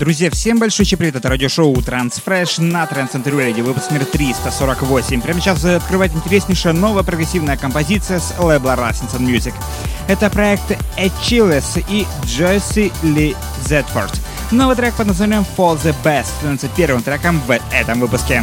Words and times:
Друзья, 0.00 0.30
всем 0.30 0.58
большой 0.58 0.86
привет, 0.86 1.16
это 1.16 1.28
радиошоу 1.28 1.74
Transfresh 1.74 2.62
на 2.62 2.84
Trans 2.84 3.22
Radio, 3.22 3.62
выпуск 3.62 3.90
номер 3.90 4.06
348. 4.06 5.20
Прямо 5.20 5.40
сейчас 5.40 5.62
открывает 5.62 6.14
интереснейшая 6.14 6.72
новая 6.72 7.02
прогрессивная 7.02 7.58
композиция 7.58 8.18
с 8.18 8.32
лейбла 8.38 8.76
Rasmussen 8.76 9.20
Music. 9.20 9.52
Это 10.08 10.30
проект 10.30 10.70
Achilles 10.96 11.84
и 11.90 12.06
Джесси 12.24 12.90
Ли 13.02 13.36
Зетфорд. 13.68 14.18
Новый 14.50 14.74
трек 14.74 14.94
под 14.94 15.08
названием 15.08 15.44
For 15.54 15.78
the 15.78 15.94
Best 16.02 16.28
становится 16.38 16.68
первым 16.74 17.02
треком 17.02 17.38
в 17.46 17.50
этом 17.70 18.00
выпуске. 18.00 18.42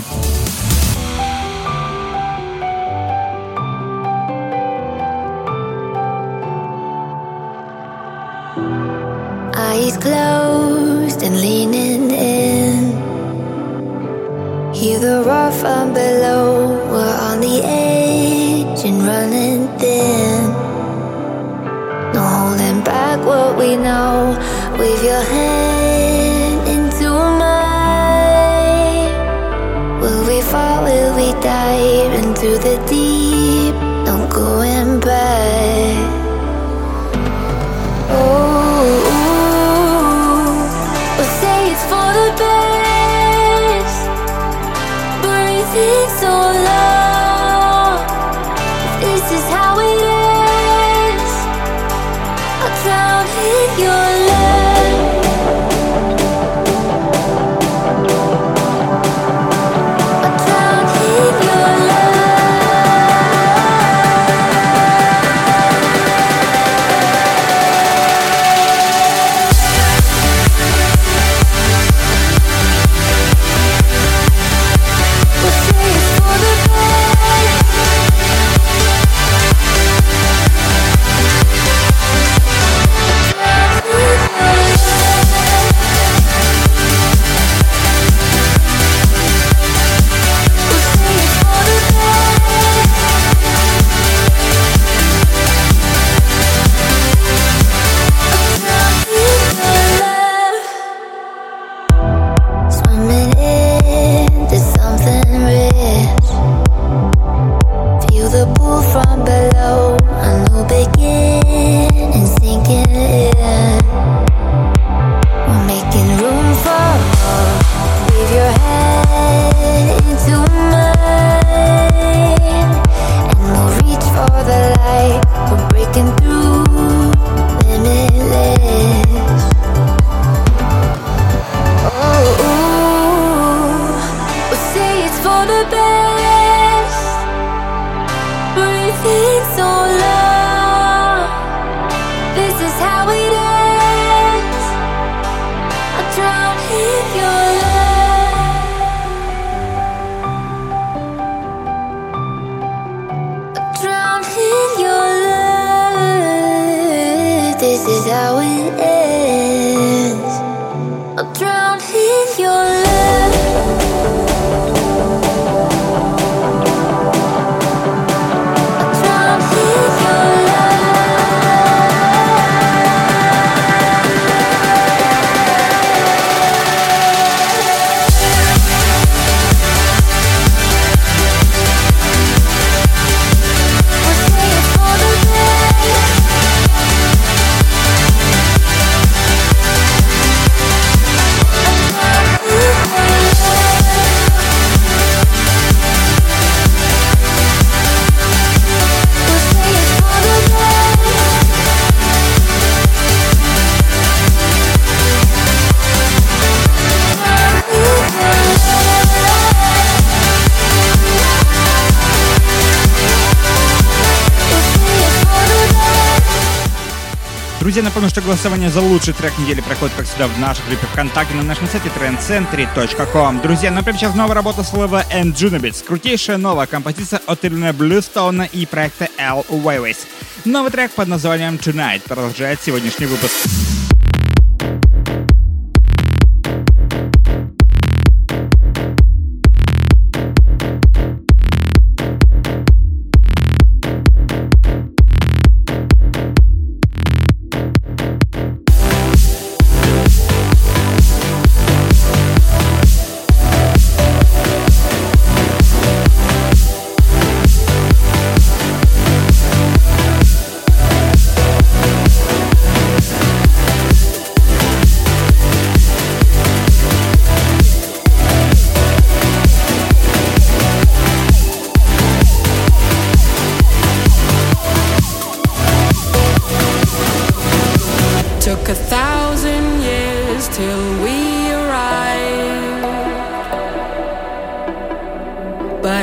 Что 218.18 218.26
голосование 218.26 218.72
за 218.72 218.82
лучший 218.82 219.14
трек 219.14 219.38
недели 219.38 219.62
проходит, 219.62 219.96
как 219.96 220.08
всегда, 220.08 220.28
в 220.28 220.40
нашей 220.40 220.66
группе 220.68 220.88
ВКонтакте 220.88 221.36
на 221.36 221.44
нашем 221.44 221.68
сайте 221.68 221.90
trendcentry.com. 221.90 223.42
Друзья, 223.42 223.70
ну 223.70 223.84
прямо 223.84 224.00
сейчас 224.00 224.16
новая 224.16 224.34
работа 224.34 224.64
слова 224.64 225.06
And 225.14 225.34
Junibits. 225.34 225.86
Крутейшая 225.86 226.38
новая 226.38 226.66
композиция 226.66 227.22
от 227.28 227.46
Ирины 227.46 227.74
Блюстоуна 227.74 228.50
и 228.52 228.66
проекта 228.66 229.08
L 229.20 229.46
Waves. 229.50 229.98
Новый 230.46 230.72
трек 230.72 230.94
под 230.94 231.10
названием 231.10 231.58
Tonight 231.58 232.02
продолжает 232.08 232.60
сегодняшний 232.60 233.06
выпуск. 233.06 233.36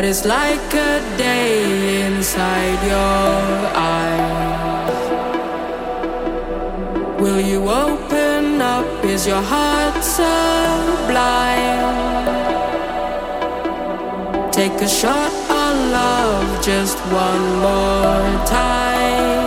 But 0.05 0.11
it's 0.11 0.27
like 0.27 0.75
a 0.75 1.01
day 1.17 2.05
inside 2.05 2.79
your 2.85 3.71
eyes. 3.75 5.01
Will 7.19 7.41
you 7.41 7.71
open 7.71 8.61
up? 8.61 8.85
Is 9.03 9.27
your 9.27 9.41
heart 9.41 10.05
sublime? 10.05 10.29
Take 14.53 14.79
a 14.83 14.89
shot 14.89 15.33
on 15.49 15.75
love 15.91 16.62
just 16.62 16.99
one 17.11 17.47
more 17.65 18.45
time. 18.45 19.44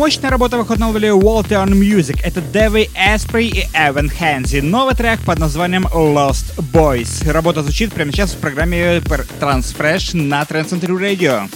Мощная 0.00 0.30
работа 0.30 0.56
выходного 0.56 0.92
лейбля 0.92 1.10
Walter 1.10 1.62
on 1.62 1.72
Music. 1.72 2.20
Это 2.24 2.40
Дэви 2.40 2.88
Эспри 2.94 3.48
и 3.48 3.66
Эван 3.74 4.08
Хэнзи. 4.08 4.60
Новый 4.60 4.94
трек 4.94 5.20
под 5.26 5.38
названием 5.38 5.84
Lost 5.88 6.56
Boys. 6.72 7.30
Работа 7.30 7.62
звучит 7.62 7.92
прямо 7.92 8.10
сейчас 8.10 8.32
в 8.32 8.38
программе 8.38 8.96
Transfresh 9.40 10.16
на 10.16 10.40
Trend 10.40 10.70
Center 10.70 10.98
Radio. 10.98 11.50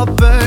A 0.00 0.06
bird 0.06 0.37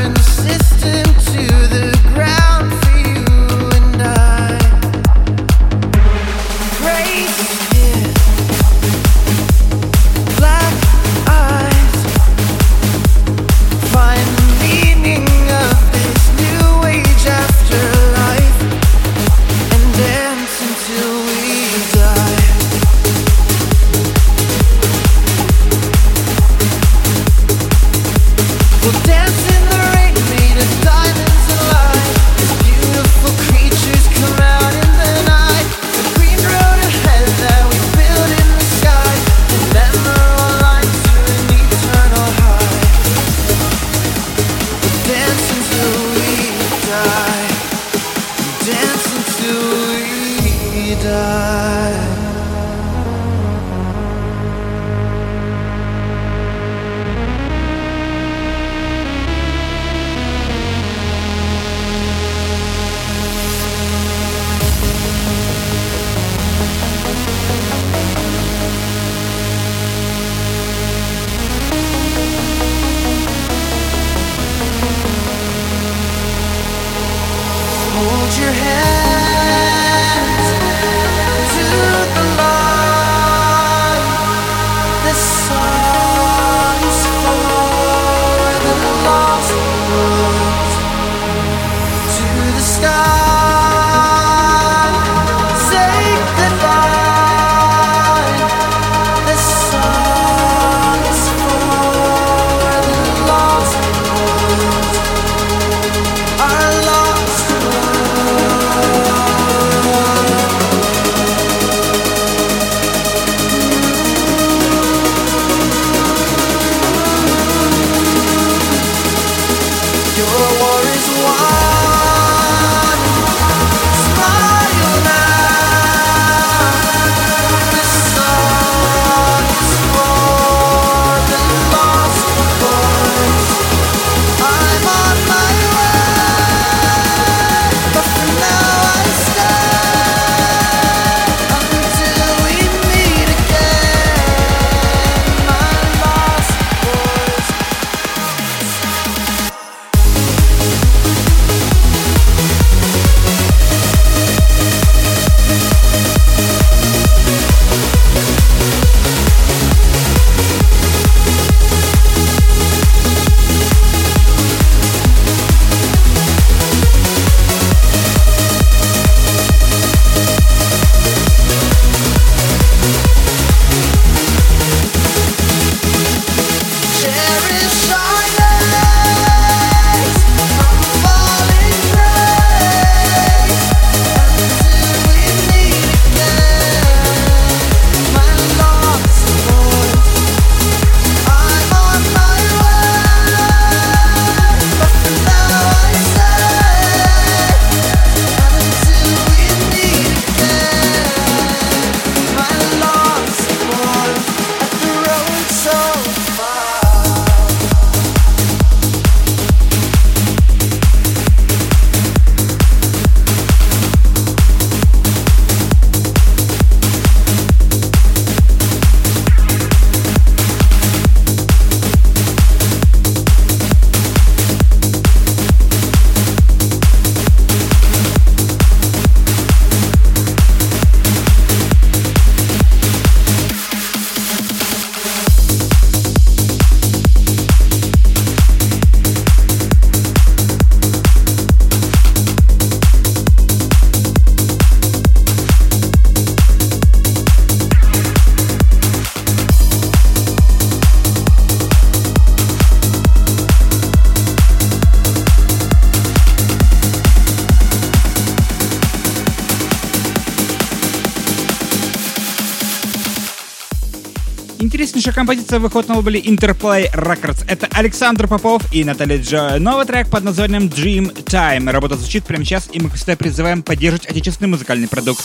Интереснейшая 265.12 265.26
композиция 265.28 265.60
выходит 265.60 265.90
на 265.90 265.96
лейбле 265.96 266.22
Interplay 266.22 266.90
Records. 266.94 267.44
Это 267.48 267.68
Александр 267.72 268.30
Попов 268.30 268.64
и 268.72 268.86
Наталья 268.86 269.18
Джо. 269.18 269.60
Новый 269.60 269.86
трек 269.86 270.10
под 270.10 270.24
названием 270.24 270.68
Dream 270.68 271.12
Time. 271.26 271.70
Работа 271.70 271.98
звучит 271.98 272.24
прямо 272.24 272.46
сейчас, 272.46 272.70
и 272.72 272.80
мы 272.80 272.90
всегда 272.92 273.18
призываем 273.18 273.62
поддерживать 273.62 274.06
отечественный 274.06 274.50
музыкальный 274.50 274.88
продукт. 274.88 275.22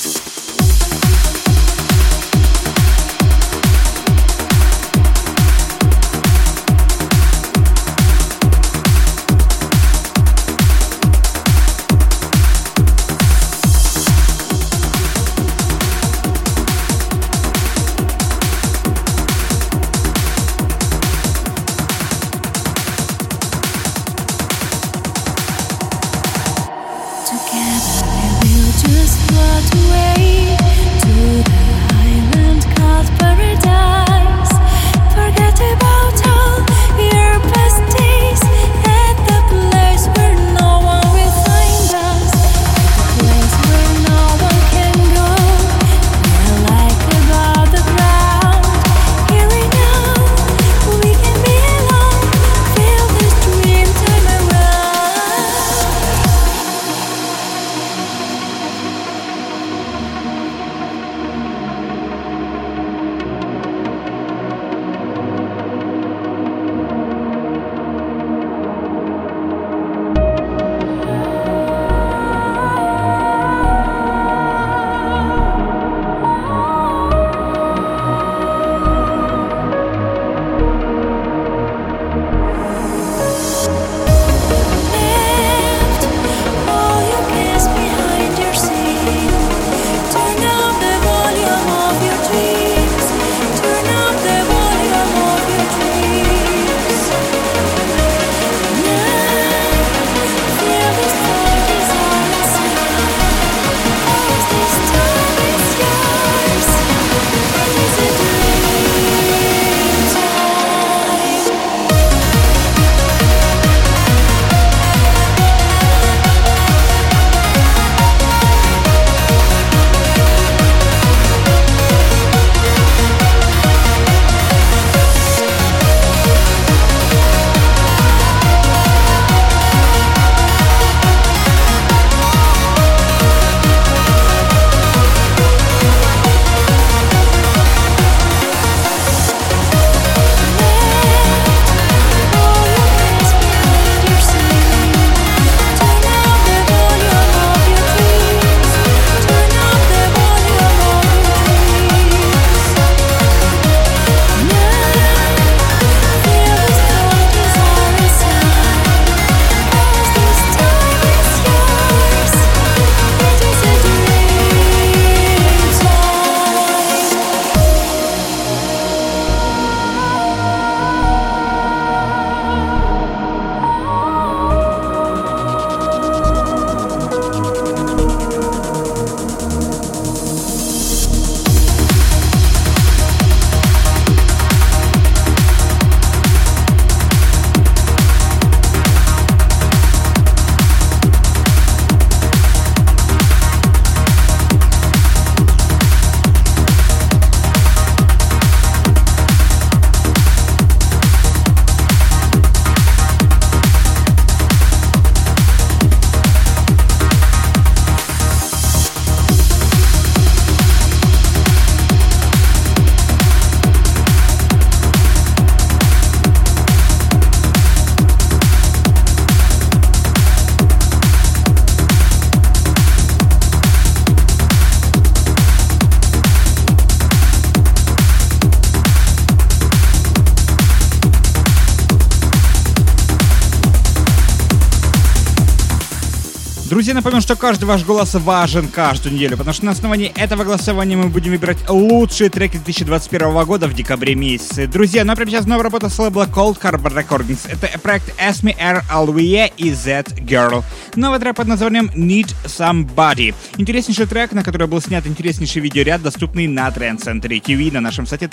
Напомню, 236.97 237.21
что 237.21 237.37
каждый 237.37 237.67
ваш 237.67 237.85
голос 237.85 238.15
важен 238.15 238.69
каждую 238.69 239.15
неделю, 239.15 239.37
потому 239.37 239.55
что 239.55 239.67
на 239.67 239.73
основании 239.73 240.13
этого 240.17 240.45
голосования 240.45 240.97
мы 240.97 241.09
будем 241.09 241.33
выбирать 241.33 241.59
лучшие 241.69 242.31
треки 242.31 242.57
2021 242.57 243.45
года 243.45 243.69
в 243.69 243.75
декабре 243.75 244.15
месяце. 244.15 244.67
Друзья, 244.67 245.05
ну 245.05 245.13
а 245.13 245.17
прямо 245.17 245.31
сейчас 245.31 245.47
новая 245.47 245.65
работа 245.65 245.89
с 245.89 245.99
лейбла 245.99 246.25
Cold 246.27 246.61
Harbor 246.61 246.93
Recordings. 246.93 247.41
Это 247.49 247.79
проект 247.79 248.13
Esme 248.19 248.57
R. 248.59 248.83
Alwie 248.91 249.53
и 249.57 249.73
Z 249.73 250.05
Girl. 250.19 250.65
Новый 250.95 251.21
трек 251.21 251.37
под 251.37 251.49
названием 251.49 251.91
Need 251.95 252.35
Somebody. 252.45 253.35
Интереснейший 253.59 254.07
трек, 254.07 254.33
на 254.33 254.43
который 254.43 254.67
был 254.67 254.81
снят 254.81 255.07
интереснейший 255.07 255.61
видеоряд, 255.63 256.03
доступный 256.03 256.47
на 256.47 256.69
Trend 256.69 257.05
Center 257.05 257.29
TV 257.41 257.73
на 257.73 257.81
нашем 257.81 258.07
сайте 258.07 258.27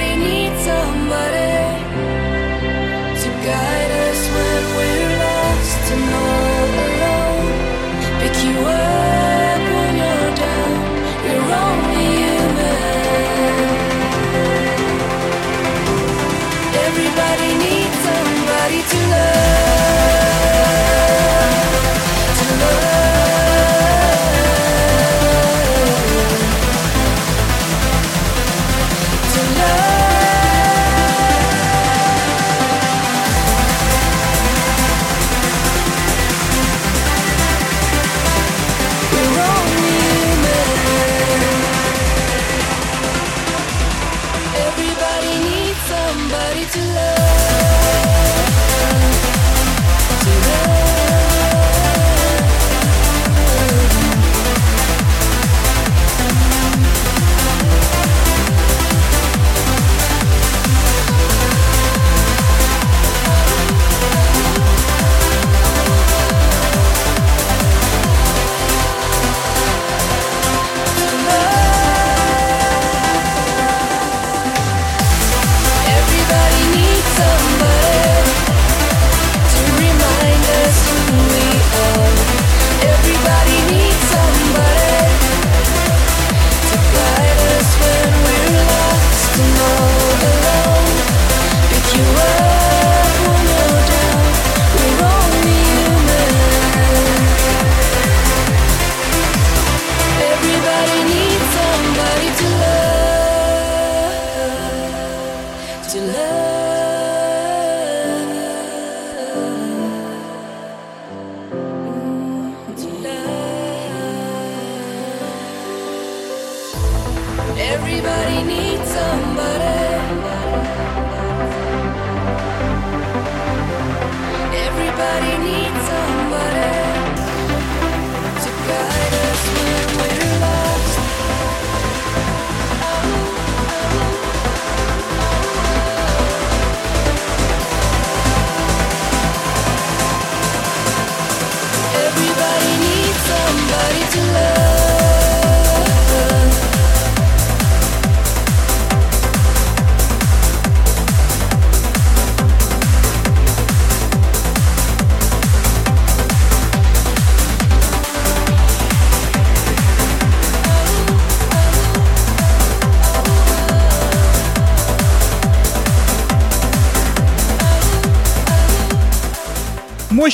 I 0.00 0.14
need 0.14 0.16
needs 0.16 0.37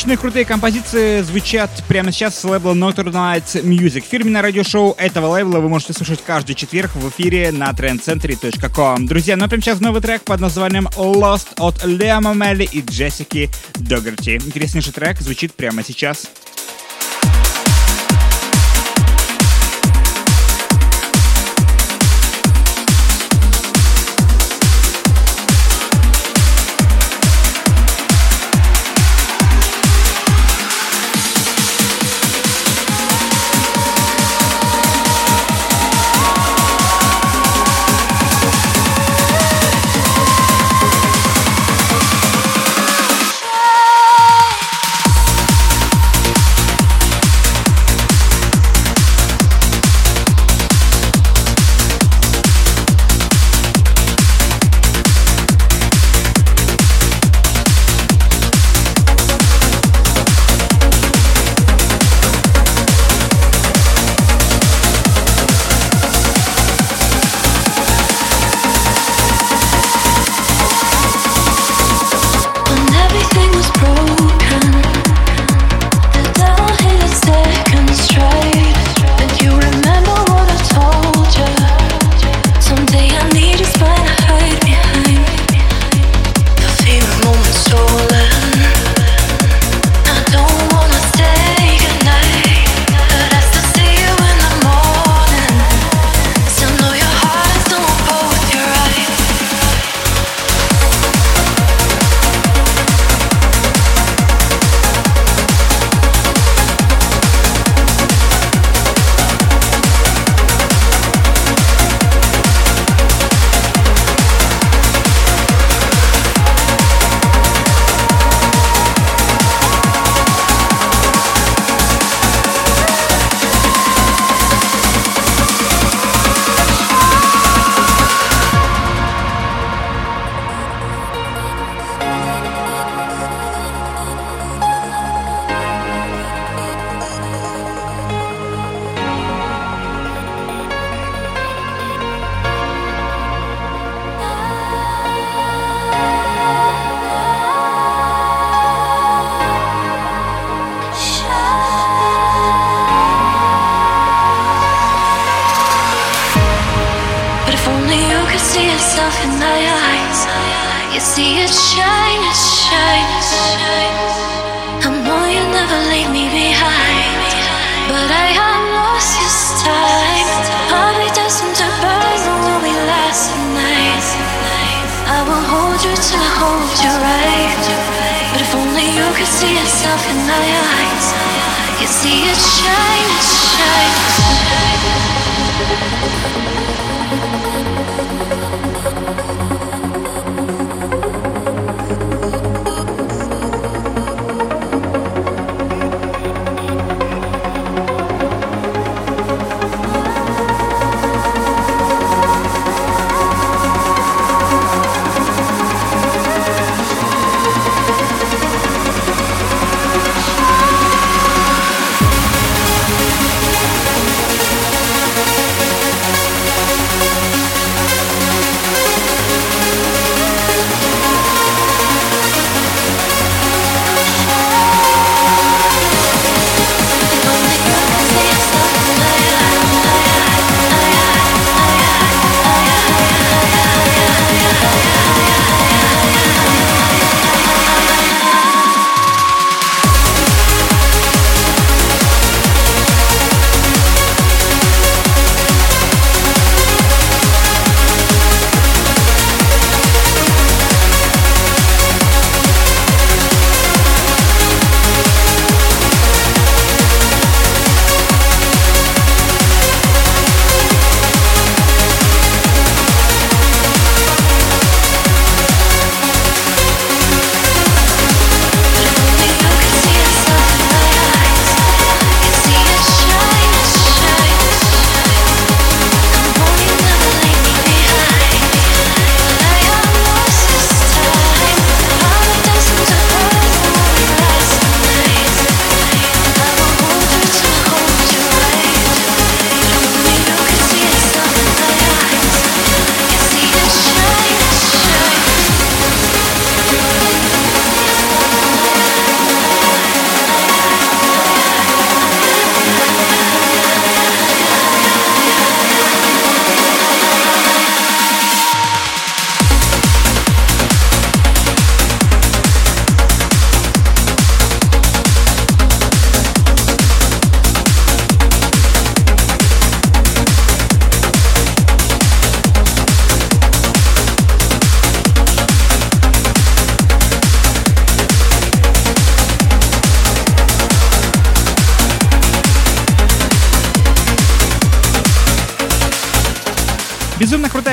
Мощные 0.05 0.19
крутые 0.19 0.45
композиции 0.45 1.23
звучат 1.23 1.71
прямо 1.89 2.13
сейчас 2.13 2.39
с 2.39 2.45
лейбла 2.45 2.75
Northern 2.75 3.11
Nights 3.11 3.65
Music. 3.65 4.05
Фирменное 4.07 4.43
радиошоу 4.43 4.95
этого 4.99 5.29
лейбла 5.29 5.61
вы 5.61 5.71
можете 5.71 5.95
слушать 5.95 6.21
каждый 6.27 6.55
четверг 6.55 6.95
в 6.95 7.09
эфире 7.09 7.51
на 7.53 7.71
trendcentry.com. 7.71 9.07
Друзья, 9.07 9.35
ну 9.37 9.47
а 9.47 9.49
прямо 9.49 9.63
сейчас 9.63 9.81
новый 9.81 10.03
трек 10.03 10.21
под 10.25 10.41
названием 10.41 10.89
Lost 10.89 11.55
от 11.57 11.83
Леома 11.87 12.35
Мелли 12.35 12.69
и 12.71 12.83
Джессики 12.83 13.49
Догерти. 13.77 14.37
Интереснейший 14.45 14.93
трек 14.93 15.23
звучит 15.23 15.55
прямо 15.55 15.83
сейчас. 15.83 16.27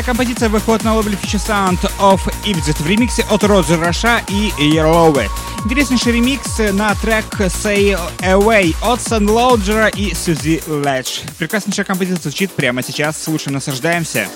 Композиция 0.06 0.48
выходит 0.48 0.86
на 0.86 0.96
лейбле 0.96 1.18
Future 1.22 1.46
Sound 1.46 1.92
of 2.00 2.22
Ibzit 2.46 2.82
в 2.82 2.88
ремиксе 2.88 3.26
от 3.30 3.44
Роджера 3.44 3.88
Раша 3.88 4.22
и 4.30 4.54
Ярловы. 4.64 5.28
Интереснейший 5.66 6.14
ремикс 6.14 6.60
на 6.72 6.96
трек 6.96 7.26
Say 7.38 8.00
Away 8.20 8.74
от 8.82 9.00
Sunloader 9.00 9.94
и 9.94 10.14
Suzy 10.14 10.64
Ledge. 10.68 11.20
Прекраснейшая 11.38 11.86
композиция 11.86 12.22
звучит 12.22 12.52
прямо 12.52 12.82
сейчас. 12.82 13.22
Слушаем, 13.22 13.56
наслаждаемся. 13.56 14.30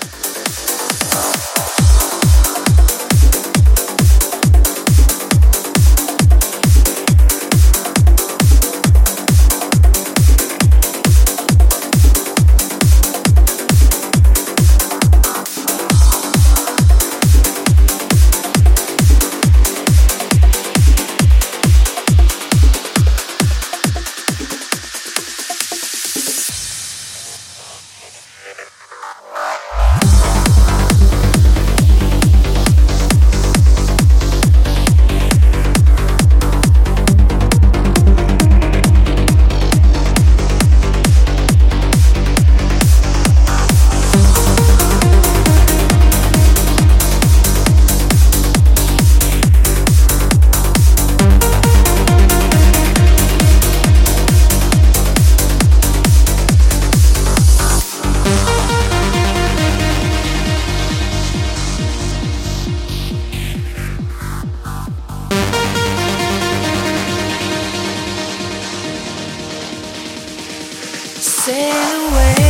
sail 71.46 72.08
away. 72.08 72.45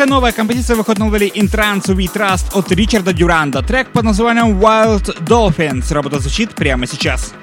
Интереснейшая 0.00 0.16
новая 0.16 0.32
композиция 0.32 0.76
выходит 0.76 0.98
на 0.98 1.08
лейбле 1.10 1.28
In 1.28 1.50
Trance 1.50 1.94
We 1.94 2.10
Trust 2.10 2.58
от 2.58 2.72
Ричарда 2.72 3.12
Дюранда. 3.12 3.62
Трек 3.62 3.90
под 3.92 4.04
названием 4.04 4.58
Wild 4.58 5.14
Dolphins. 5.26 5.92
Работа 5.92 6.20
звучит 6.20 6.54
прямо 6.54 6.86
сейчас. 6.86 7.34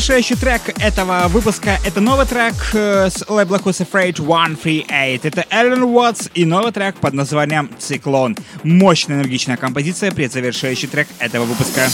Завершающий 0.00 0.36
трек 0.36 0.62
этого 0.82 1.28
выпуска— 1.28 1.78
это 1.84 2.00
новый 2.00 2.24
трек 2.24 2.54
э, 2.72 3.10
с 3.10 3.22
лейбла 3.28 3.56
Who's 3.56 3.86
Afraid 3.86 4.14
138. 4.14 4.86
Это 5.22 5.44
Эллен 5.50 5.82
Уотс 5.82 6.30
и 6.32 6.46
новый 6.46 6.72
трек 6.72 6.96
под 6.96 7.12
названием 7.12 7.70
«Циклон». 7.78 8.34
Мощная 8.62 9.18
энергичная 9.18 9.58
композиция, 9.58 10.10
предзавершающий 10.10 10.88
трек 10.88 11.06
этого 11.18 11.44
выпуска. 11.44 11.90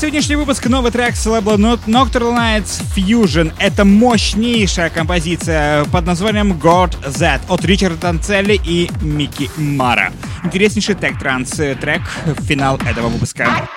Завершает 0.00 0.24
сегодняшний 0.24 0.36
выпуск 0.36 0.66
новый 0.66 0.90
трек 0.90 1.14
с 1.14 1.26
лейбла 1.26 1.56
Nocturnal 1.56 2.34
Nights 2.34 2.82
Fusion. 2.96 3.52
Это 3.58 3.84
мощнейшая 3.84 4.88
композиция 4.88 5.84
под 5.84 6.06
названием 6.06 6.52
God 6.52 6.96
Z 7.10 7.40
от 7.48 7.64
Ричарда 7.64 7.96
Танцелли 7.96 8.58
и 8.64 8.90
Микки 9.02 9.50
Мара. 9.56 10.10
Интереснейший 10.42 10.94
тег-транс 10.94 11.50
трек 11.50 12.02
финал 12.46 12.78
этого 12.86 13.08
выпуска. 13.08 13.68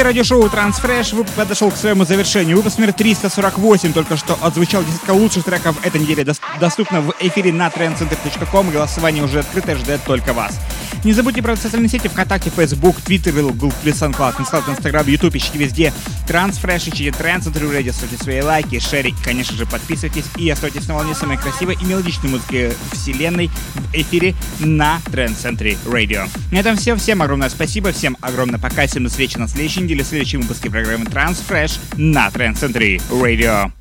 Друзья, 0.00 0.22
радиошоу 0.22 0.46
Transfresh 0.46 1.28
подошел 1.36 1.70
к 1.70 1.76
своему 1.76 2.06
завершению. 2.06 2.56
Выпуск 2.56 2.78
номер 2.78 2.94
348 2.94 3.92
только 3.92 4.16
что 4.16 4.38
отзвучал 4.40 4.82
десятка 4.82 5.10
лучших 5.10 5.44
треков 5.44 5.76
этой 5.84 6.00
недели. 6.00 6.26
Доступно 6.58 7.02
в 7.02 7.14
эфире 7.20 7.52
на 7.52 7.68
trendcenter.com. 7.68 8.70
Голосование 8.70 9.22
уже 9.22 9.40
открыто, 9.40 9.76
ждет 9.76 10.00
только 10.06 10.32
вас. 10.32 10.58
Не 11.04 11.12
забудьте 11.12 11.42
про 11.42 11.54
социальные 11.54 11.90
сети 11.90 12.08
ВКонтакте, 12.08 12.48
Facebook, 12.48 12.96
Twitter, 13.04 13.42
Google+, 13.52 13.72
SoundCloud, 13.84 14.38
Instagram, 14.38 15.06
YouTube, 15.06 15.36
ищите 15.36 15.58
везде. 15.58 15.92
Transfresh, 16.30 16.90
ищите 16.90 17.08
Trendcenter 17.08 17.68
Radio, 17.68 17.92
ставьте 17.92 18.16
свои 18.16 18.40
лайки, 18.40 18.78
шерите, 18.78 19.16
конечно 19.24 19.56
же, 19.56 19.66
подписывайтесь 19.66 20.26
и 20.36 20.48
оставайтесь 20.48 20.86
на 20.86 20.94
волне 20.94 21.12
самой 21.12 21.38
красивой 21.38 21.76
и 21.80 21.84
мелодичной 21.84 22.30
музыки 22.30 22.72
вселенной 22.92 23.48
в 23.74 23.94
эфире 23.94 24.36
на 24.60 25.00
Trend 25.06 25.36
Center 25.36 25.76
Radio. 25.86 26.28
На 26.52 26.58
этом 26.58 26.76
все. 26.76 26.94
Всем 26.94 27.20
огромное 27.20 27.48
спасибо, 27.48 27.90
всем 27.90 28.16
огромное 28.20 28.60
пока, 28.60 28.86
всем 28.86 29.02
до 29.02 29.10
встречи 29.10 29.38
на 29.38 29.48
следующей 29.48 29.80
неделе 29.80 30.04
в 30.04 30.06
следующем 30.06 30.42
выпуске 30.42 30.70
программы 30.70 31.06
Transfresh 31.06 31.80
на 31.96 32.28
Trend 32.28 32.54
Center 32.54 33.02
Radio. 33.10 33.72